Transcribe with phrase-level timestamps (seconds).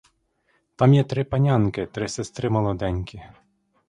[0.75, 3.23] Там є три панянки, три сестри молоденькі.